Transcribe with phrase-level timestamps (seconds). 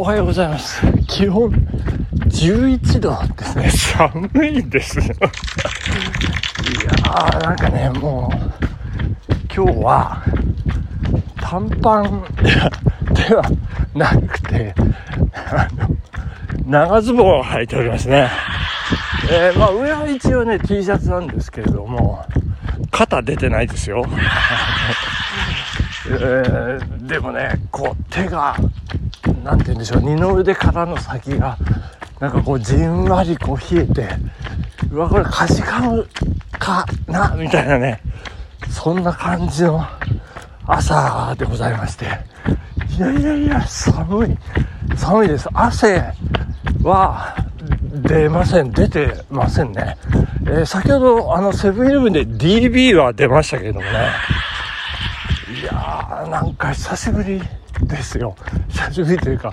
[0.00, 0.80] おはようございます。
[1.08, 1.50] 気温
[2.28, 3.68] 11度ですね。
[3.68, 5.04] 寒いですよ。
[5.04, 8.36] いやー、なんかね、もう、
[9.52, 10.22] 今日は、
[11.40, 12.24] 短パン
[13.12, 13.42] では
[13.92, 14.72] なくて、
[15.34, 15.88] あの、
[16.64, 18.30] 長ズボンを履いておりますね。
[19.32, 22.24] えー、まあ上は一応ね、T シャツなんですけれども、
[22.92, 24.04] 肩出てないですよ。
[26.06, 28.54] えー、でもね、こう手が、
[29.48, 31.56] なんて言うんでしょう、二の腕からの先が、
[32.20, 34.06] なんかこうじんわりこう冷えて、
[34.92, 36.06] うわ、これかじかむ
[36.58, 38.02] かな、みたいなね、
[38.70, 39.82] そんな感じの
[40.66, 42.04] 朝でございまして、
[42.98, 44.36] いやいやいや、寒い、
[44.94, 45.48] 寒いです。
[45.54, 46.12] 汗
[46.82, 47.34] は
[48.02, 49.96] 出ません、出てませんね。
[50.42, 53.92] えー、先ほど、あの、セブンイレブンで DB は出ましたけれどもね、
[55.62, 57.40] いやー、なんか久しぶり。
[57.82, 58.34] ですよ。
[58.68, 59.52] 久しぶりというか、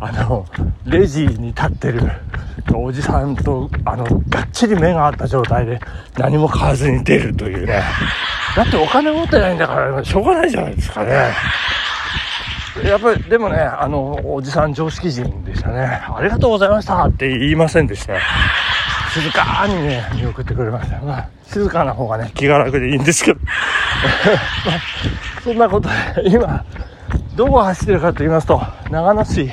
[0.00, 0.46] あの、
[0.86, 2.00] レジに立ってる
[2.74, 5.80] おじさんと、あの、がっちり目が合った状態で
[6.16, 7.82] 何も買わずに出るというね。
[8.56, 11.32] だってお金持ってないんだから、しょうがないじゃないですかね。
[12.84, 15.80] やっぱり、でもね、あの、おじさん常識人でしたね。
[15.84, 18.14] ありがとうございましたって言いませんでした。
[19.12, 20.98] 静かにね、見送ってくれました。
[21.00, 23.40] まあ、静かな方がね、気が楽でいいんですけど。
[24.66, 25.94] まあ、そんなことで、
[26.30, 26.64] 今、
[27.36, 29.50] どこを走ってるかと言いますと、長野市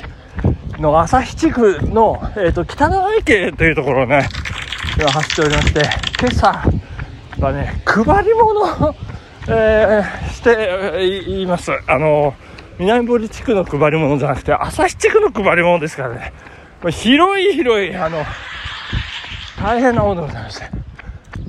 [0.78, 4.28] の旭地区の、え、ー、と、北長池というところをね、
[4.96, 5.80] 今走っておりまして、
[6.20, 6.64] 今朝
[7.40, 8.94] はね、配り物を、
[9.48, 11.72] えー、しています。
[11.88, 12.34] あの、
[12.78, 16.32] 南堀地区の配り物じゃなくて、旭地区の配り物ですからね、
[16.88, 18.24] 広い広い、あの、
[19.60, 20.70] 大変なものでございまして、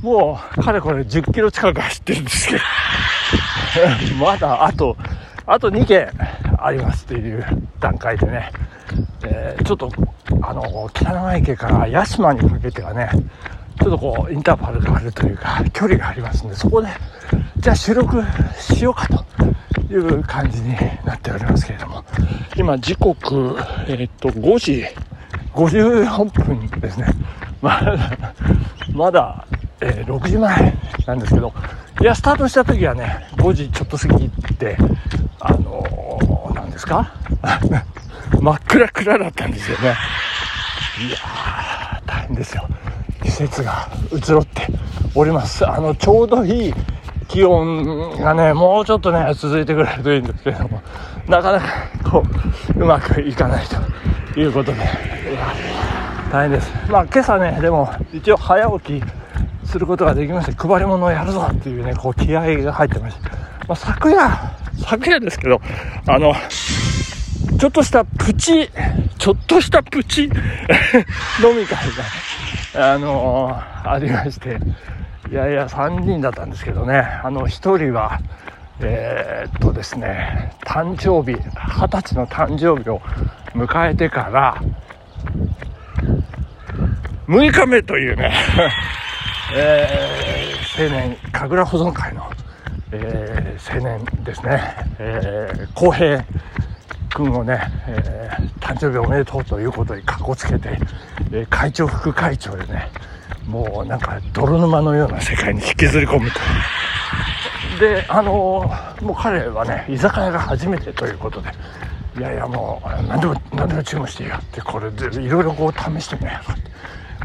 [0.02, 2.62] もう、かれこれ10キロ近く走ってるんですけど、
[4.20, 4.98] まだあと、
[5.46, 6.10] あと2件
[6.58, 7.46] ありますという
[7.80, 8.52] 段階でね、
[9.26, 9.92] えー、ちょっと、
[10.42, 13.10] あの、北長池から屋島にかけてはね、
[13.80, 16.88] ちょっとこう、インターバルがあるというか、距離がありますんで、そこで、
[17.58, 18.22] じゃあ収録
[18.58, 20.76] しようかという感じに
[21.06, 22.04] なっておりますけれども、
[22.56, 23.58] 今時刻、
[23.88, 24.86] えー、っと、5時
[25.54, 27.08] 54分ですね。
[27.62, 27.98] まだ、
[28.94, 29.48] まだ、
[29.86, 30.74] えー、6時前
[31.06, 31.54] なんですけど、
[32.02, 34.78] いや、スタートした時はね、5時ちょっと過ぎて、
[35.40, 37.12] あのー、何ですか？
[38.40, 39.96] 真っ暗暗だったんですよね。
[41.08, 42.66] いやー、大変ですよ。
[43.24, 44.68] 季節が移ろって
[45.16, 45.68] おります。
[45.70, 46.74] あの、ちょうどいい
[47.28, 50.82] 気温がね、もうちょっとね、続いてくれるといいんですけれども、
[51.28, 51.66] なかなか、
[52.10, 52.24] こ
[52.76, 53.66] う、うまくいかない
[54.34, 54.80] ということで、
[56.32, 56.72] 大変です。
[56.90, 59.04] まあ、今朝ね、でも、一応早起き
[59.66, 63.30] することができまして、配り物をやるぞっていうね、こう、気合が入ってました。
[63.30, 63.38] ま
[63.70, 64.30] あ、昨夜、
[64.86, 65.62] 昨夜ですけど、
[66.08, 66.34] あの、
[67.60, 68.70] ちょっとしたプチ、
[69.18, 70.24] ちょっとしたプチ
[71.44, 71.78] 飲み会
[72.74, 74.58] が、あのー、ありまして、
[75.32, 78.20] いやいや、3人だったんですけどね、あの、1人は、
[78.80, 83.02] えー、っとですね、誕生日、20歳の誕生日を
[83.56, 84.62] 迎えてから、
[87.28, 88.34] 6日目というね、
[89.52, 92.30] えー、青年、神楽保存会の、
[92.92, 94.62] えー、青年ですね、
[95.00, 96.24] えー、公平
[97.10, 100.78] 君をね、えー、誕生日おめでとうということにかこつけて、
[101.32, 102.90] えー、会長副会長でね
[103.48, 106.40] もうなんか泥沼のような世界に引きずり込むと。
[107.80, 111.50] であのー、もう彼はね居酒屋が初めてということで
[112.18, 116.40] いやいやもう何でも何でも注文していいよってこれでいろいろこう試してね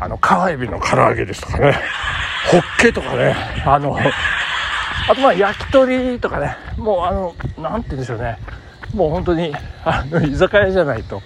[0.00, 1.78] あの川エビの唐揚げですとかね。
[2.50, 3.34] ホッケとかね。
[3.66, 6.56] あのあとまあ焼き鳥とかね。
[6.76, 8.38] もうあの何て言うんでしょうね。
[8.94, 9.54] もう本当に
[9.84, 11.20] あの居酒屋じゃないと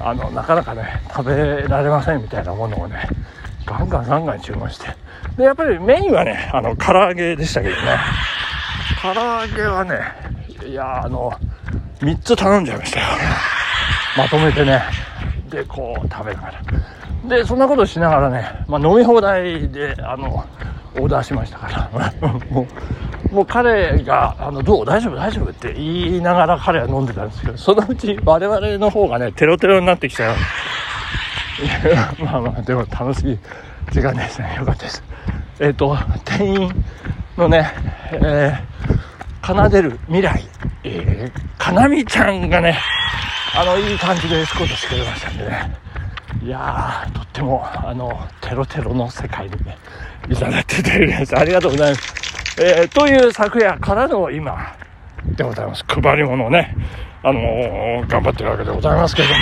[0.00, 3.08] あのなかなかね食べられませんみたいなものをね
[3.64, 4.88] ガンガンガンガン注文して。
[5.36, 7.98] でやっぱりメインはねあの唐揚げでしたけどね。
[9.02, 10.00] 唐揚げはね
[10.66, 11.32] いやあの
[12.00, 13.06] 3つ頼んじゃいましたよ。
[14.16, 14.82] まとめてね。
[15.50, 16.62] でこう食べながら。
[17.24, 20.44] でそんなことしながらね、まあ、飲み放題であの
[20.94, 22.10] オーダーしましたから。
[22.50, 22.66] もう
[23.34, 24.84] もう彼が「あのどう？
[24.86, 25.16] 大丈夫？
[25.16, 30.36] 大丈夫」って言いながら彼は飲んでたんですけどそのうち我々の方がねテロテロになってきちゃう。
[32.22, 33.38] まあまあでも楽しい
[33.90, 34.54] 時間ですね。
[34.58, 35.02] よかったです。
[35.58, 36.84] えっ、ー、と店員
[37.36, 37.70] のね
[38.12, 40.42] えー、奏でる未来。
[40.84, 42.78] えー、かなみちゃんがね
[43.54, 45.85] あのいい感じでエスコートしてくれましたんでね。
[46.46, 49.76] いやーとってもあのテロテロの世界でね
[50.30, 52.26] いただいていただきましたありがとうございます
[52.58, 54.74] えー、という昨夜からの今、
[55.34, 55.84] でございます。
[55.86, 56.74] 配り物をね、
[57.22, 59.40] あのー頑張ってるわけでございますけれども。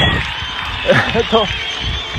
[1.15, 1.39] えっと、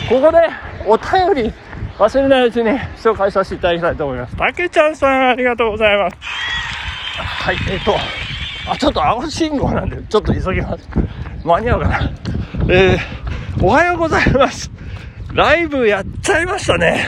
[0.08, 0.40] ここで
[0.86, 1.54] お便り
[1.98, 4.38] 忘れないうちに紹介させていただきたいと思います。
[4.38, 6.18] たけちゃんさんありがとうございます。
[6.22, 7.96] はい、えっと、
[8.72, 10.88] あ、ちょっと青信号なんで、ちょっと急ぎます。
[11.44, 12.12] 間に合うかな。
[12.70, 14.75] えー、おはようございます。
[15.36, 17.06] ライブやっちゃいましたね。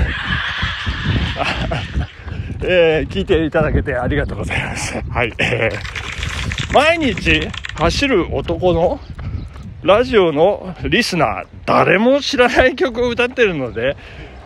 [2.62, 5.02] えー聞いていただけてありがとうございます。
[5.10, 5.32] はい。
[5.38, 9.00] え ー毎日走る男の
[9.82, 13.96] ラジオのリスナー、誰も知らない曲を歌ってるので、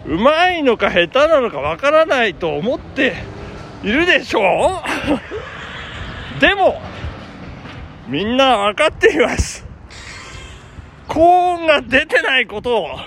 [0.06, 3.16] うまいのか下手なのかわからないと思って
[3.84, 4.84] いるでしょ
[6.38, 6.80] う でも、
[8.08, 9.66] みんなわかっています。
[11.08, 13.00] 高音が出てないことを、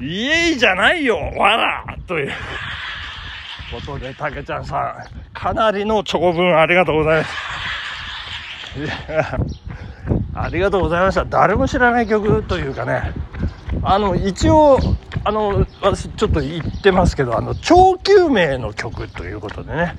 [0.00, 2.32] イエイじゃないよ、わらという
[3.70, 4.94] ことで、たけちゃんさん、
[5.32, 7.34] かなりの長文ありがとうございます。
[8.78, 9.38] いや
[10.34, 11.24] ありがとうございました。
[11.24, 13.14] 誰も知らない曲というかね、
[13.82, 14.78] あの、一応、
[15.24, 19.96] あの、私ちょっと言ってますけど、あの、長久名の曲ということでね、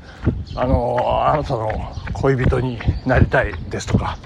[0.56, 4.18] あの、あなたの恋人になりたいですとか、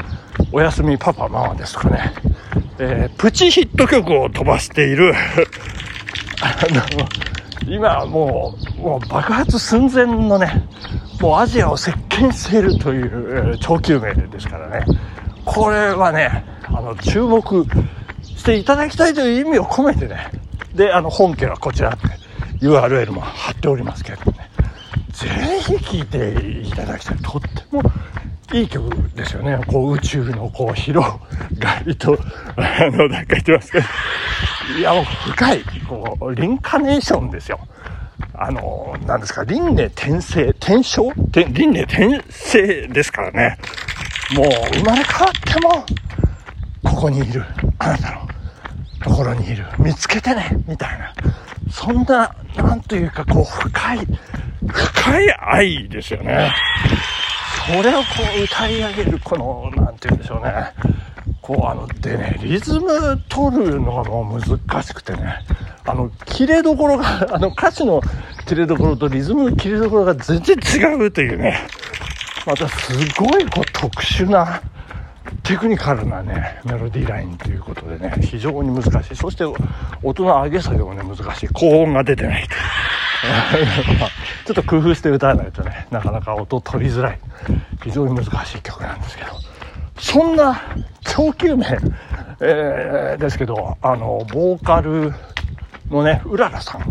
[0.52, 2.14] おやすみパパママですとかね、
[2.84, 5.14] えープチヒット曲を飛ばしている、
[6.42, 6.56] あ
[7.68, 10.64] の、今もう、もう爆発寸前のね、
[11.20, 14.86] もうアジアを席巻しているという、えー長久名ですからね、
[15.46, 17.68] これはね、あの、注目
[18.24, 20.32] していただきたいという意味を込めてね、
[20.74, 24.50] で、あの、本家はこちらって URL も貼っておりますけれどもね、
[25.14, 25.28] ぜ
[25.60, 27.18] ひ聴いていただきたい。
[27.18, 27.84] とっても
[28.54, 29.60] いい曲ですよね。
[29.66, 31.08] こう宇宙のこう広
[31.58, 32.18] がりと、
[32.58, 33.86] あの、なんか言ってますけど、
[34.78, 37.60] いやもう深い、こう、リンカネーションですよ。
[38.34, 41.10] あの、なんですか、輪廻転生、転生？
[41.30, 43.58] 転輪廻転生ですからね。
[44.36, 45.86] もう生まれ変わっても、
[46.84, 47.46] ここにいる、
[47.80, 48.28] あなたの
[49.04, 51.14] ところにいる、見つけてね、みたいな。
[51.72, 54.08] そんな、なんというか、こう、深い、
[54.68, 56.52] 深い愛ですよね。
[57.68, 58.06] それをこ
[58.40, 60.74] う歌い上げる、この、なんて言うんでしょうね。
[61.42, 65.44] こう、あの、でね、リズム取るのがもう難しくてね、
[65.86, 68.02] あの、切れどころが、あの、歌詞の
[68.48, 71.60] 切れどころとリズムの切れどころが全然違うというね、
[72.46, 74.62] またすごいこう特殊な、
[75.44, 79.16] テクニカルなね、メロディーラインということでね、非常に難しい。
[79.16, 79.44] そして、
[80.04, 81.50] 音の上げ下げもね、難しい。
[81.54, 82.60] 高音が出てないという。
[84.46, 87.20] ちょっと工夫して歌わないとね、なかなか音取りづらい。
[87.84, 89.32] 非常に難しい曲なんですけど、
[89.98, 90.62] そんな
[91.04, 91.66] 長久名、
[92.40, 95.14] えーですけど、あの、ボーカル
[95.90, 96.82] のね、うららさん、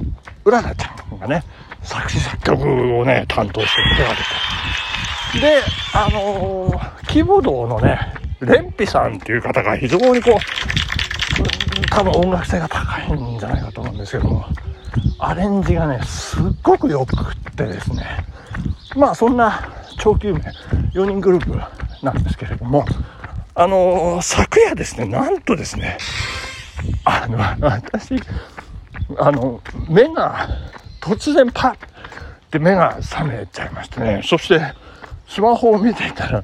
[0.44, 1.42] うららちゃんがね、
[1.82, 5.62] 作詞作曲をね、担当して手がけて、で、
[5.94, 7.98] あのーキーボードのね、
[8.40, 14.46] レンピさんっていう方が非常にこう、多分音楽性が高いんじゃないかと思うんですけども、
[15.18, 18.04] アレンジがね、すっごく良くってですね、
[18.96, 20.40] まあそんな長久名
[20.92, 22.84] 4人グループなんですけれども、
[23.54, 25.98] あのー昨夜ですね、なんとですね、
[27.04, 28.16] あの、私、
[29.18, 30.48] あの、目が
[31.00, 31.76] 突然パッっ
[32.50, 34.60] て目が覚めちゃいましてね、そして
[35.28, 36.42] スマホを見ていたら、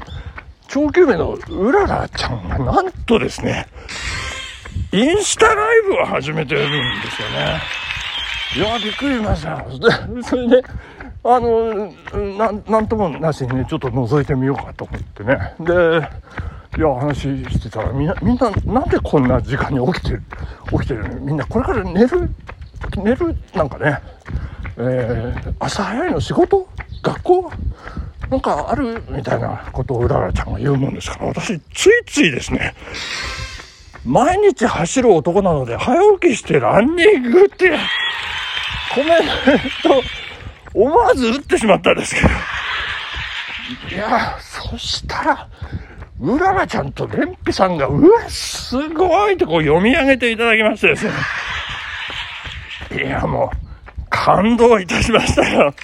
[0.68, 3.66] 長久名のうららちゃんがなんとですね、
[4.92, 6.62] インスタライブを始めてるん
[7.02, 7.60] ですよね。
[8.54, 9.64] いや、びっくりしました。
[9.64, 10.62] で、 それで、
[11.24, 11.92] あの、
[12.38, 15.54] なん、なんともなしにね、ちょっと覗いてみようかと思ってね。
[15.60, 16.08] で、
[16.78, 20.22] いや、話してたら、みんな、みんな、なんでこんな時間に起きてる、
[20.70, 21.20] 起きてるの？
[21.20, 22.30] みんな、これから寝る、
[22.98, 23.98] 寝る、なんかね、
[24.78, 26.68] えー、朝早いの仕事？
[27.02, 27.52] 学校？
[28.30, 29.02] なんかある？
[29.08, 32.74] みたいなことをうららちゃんが言うもんですから、私、ついついですね、
[34.06, 37.76] 毎日走る男なので、早起きしてランニングって、
[38.94, 39.22] コメン
[39.82, 40.02] ト、
[40.72, 42.28] 思わず打ってしまったんですけど。
[43.90, 45.48] いや、そしたら、
[46.20, 51.12] うららちゃんとれんぴさんが、うわ、すごいとこう読み上げていただきましてですね。
[52.92, 53.56] いや、もう、
[54.08, 55.74] 感動いたしましたよ。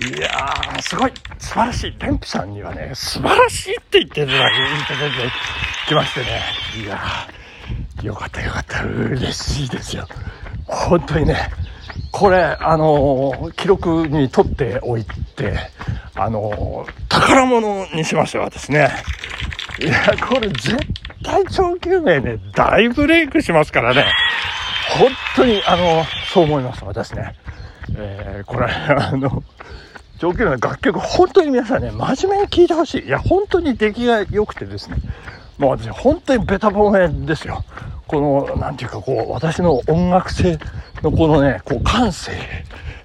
[0.00, 1.94] いやー、すごい、素晴らしい。
[1.98, 4.52] レンピさんにはね、素晴らしいって言っていただ、い
[4.88, 5.16] ただいて
[5.88, 6.40] きましてね。
[6.82, 8.82] いやー、よかったよかった。
[8.84, 10.08] 嬉しいですよ。
[10.66, 11.50] 本当にね、
[12.12, 15.58] これ、あのー記録に取っておいて、
[16.14, 18.88] あのー宝物にしましたよ、私ね。
[19.80, 20.78] いや、これ絶
[21.22, 24.06] 対長久名ね、大ブレイクしますからね。
[24.98, 27.34] 本当に、あの、そう思います、私ね。
[27.96, 29.42] えーこれ、あの、
[30.20, 33.06] 上級の楽曲、本当に皆さんね、真面目に聴いてほしい。
[33.06, 34.98] いや、本当に出来が良くてですね、
[35.56, 37.64] もう私、本当にベタ褒めですよ。
[38.06, 40.58] この、なんていうか、こう、私の音楽性
[41.02, 42.32] のこのね、こう、感性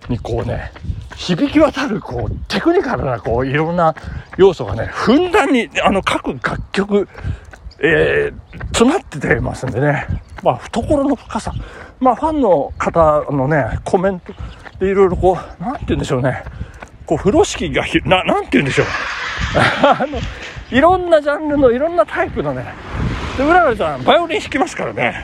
[0.10, 0.74] にこうね、
[1.15, 3.95] 響き渡る、こう、テクニカルな、こう、いろんな
[4.36, 7.07] 要素がね、ふんだんに、あの、各楽曲、
[7.79, 10.05] えー、詰まっててますんでね、
[10.43, 11.53] まあ、懐の深さ、
[12.01, 14.34] まあ、ファンの方のね、コメント
[14.79, 16.43] でいろいろこう、なんて言うんでしょうね、
[17.05, 18.88] こう、風呂敷がひ、な、なんて言うんでしょう。
[19.83, 20.19] あの、
[20.71, 22.65] いろんなジャンルのいろんなタイプのね、
[23.38, 25.24] で、浦部さん、バイオリン弾きますからね、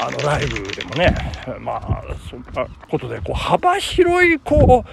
[0.00, 1.14] あの、ライブでもね、
[1.60, 4.84] まあ、そんなことで、こう、幅広い、こ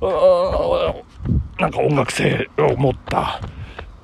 [0.00, 3.40] う、うなんか音楽性を持った、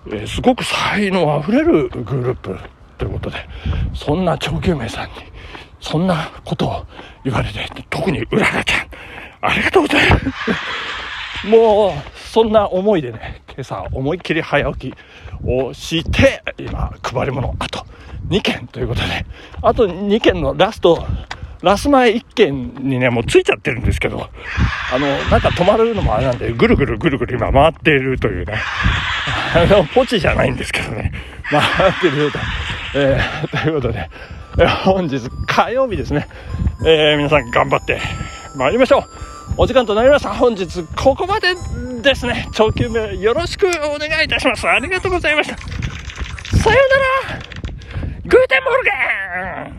[0.09, 2.57] えー、すごく才能あふれるグループ
[2.99, 3.37] ということで、
[3.95, 5.15] そんな長久名さんに、
[5.81, 6.87] そんなことを
[7.25, 8.89] 言われて、特にうららちゃん、
[9.41, 10.25] ありがとうございます。
[11.45, 14.95] もう、そんな思いでね、今朝思いっきり早起き
[15.45, 17.85] をして、今、配り物、あと
[18.29, 19.27] 2件ということで、
[19.63, 21.07] あと2件のラスト、
[21.63, 24.29] ラス前1件にね、もうついちゃってるんですけど、
[24.93, 28.55] あの、なんか止まるのもあれなんで、ぐるぐるぐるぐる今回っているというね、
[29.55, 31.13] あの、ポチじゃないんですけどね、
[31.51, 32.39] 回ってるよと、
[32.95, 34.09] えー、ということで、
[34.85, 36.29] 本日火曜日ですね、
[36.85, 38.01] えー、皆さん頑張って
[38.55, 39.26] 参りましょう。
[39.57, 40.35] お時間となりました。
[40.35, 41.55] 本日ここまで
[42.03, 42.49] ですね。
[42.53, 44.69] チョーキューメイよろしくお願いいたします。
[44.69, 45.57] ありがとうございました。
[45.57, 46.81] さよ
[47.27, 47.41] うなら
[48.27, 49.77] Guten Morgen